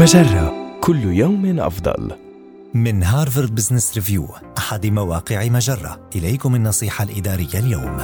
[0.00, 0.78] مجرة.
[0.80, 2.10] كل يوم أفضل.
[2.74, 4.26] من هارفارد بزنس ريفيو
[4.58, 6.00] أحد مواقع مجرة.
[6.16, 7.96] إليكم النصيحة الإدارية اليوم.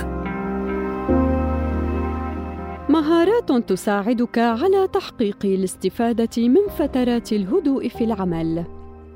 [2.88, 8.64] مهارات تساعدك على تحقيق الاستفادة من فترات الهدوء في العمل.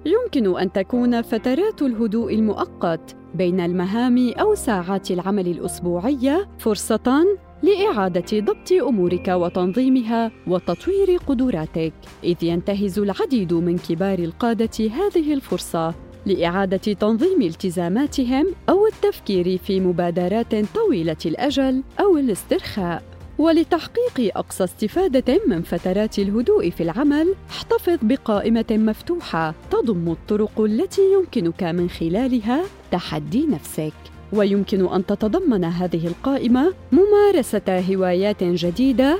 [0.06, 7.24] يمكن أن تكون فترات الهدوء المؤقت بين المهام أو ساعات العمل الأسبوعية فرصة
[7.62, 11.92] لإعادة ضبط أمورك وتنظيمها وتطوير قدراتك،
[12.24, 15.94] إذ ينتهز العديد من كبار القادة هذه الفرصة
[16.26, 23.02] لإعادة تنظيم التزاماتهم أو التفكير في مبادرات طويلة الأجل أو الاسترخاء.
[23.38, 31.62] ولتحقيق أقصى استفادة من فترات الهدوء في العمل، احتفظ بقائمة مفتوحة تضم الطرق التي يمكنك
[31.62, 33.92] من خلالها تحدي نفسك.
[34.32, 39.18] ويمكن أن تتضمن هذه القائمة ممارسة هوايات جديدة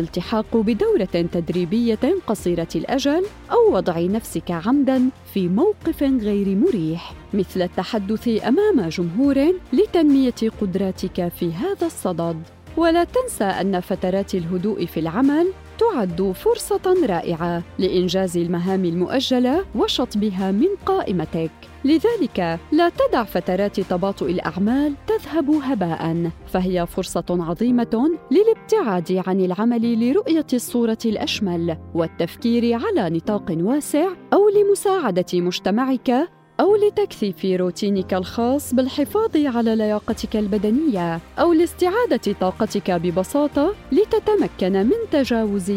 [0.00, 8.44] التحاق بدورة تدريبية قصيرة الأجل أو وضع نفسك عمداً في موقف غير مريح مثل التحدث
[8.44, 12.42] أمام جمهور لتنمية قدراتك في هذا الصدد.
[12.76, 15.46] ولا تنسى أن فترات الهدوء في العمل
[15.78, 21.50] تعد فرصة رائعة لإنجاز المهام المؤجلة وشطبها من قائمتك.
[21.84, 26.30] لذلك لا تدع فترات تباطؤ الأعمال تذهب هباء.
[26.46, 35.26] فهي فرصة عظيمة للابتعاد عن العمل لرؤية الصورة الأشمل والتفكير على نطاق واسع أو لمساعدة
[35.34, 36.28] مجتمعك
[36.60, 45.72] أو لتكثيف روتينك الخاص بالحفاظ على لياقتك البدنية أو لاستعادة طاقتك ببساطة لتتمكن من تجاوز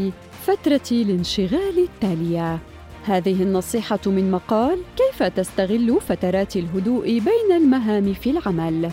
[0.47, 2.59] فترة الانشغال التالية.
[3.05, 8.91] هذه النصيحة من مقال كيف تستغل فترات الهدوء بين المهام في العمل.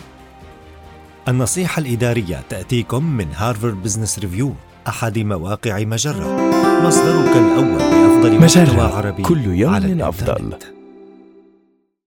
[1.27, 4.53] النصيحة الإدارية تأتيكم من هارفارد بزنس ريفيو
[4.87, 6.37] أحد مواقع مجرة
[6.85, 10.72] مصدرك الأول لأفضل محتوى عربي كل يوم على أفضل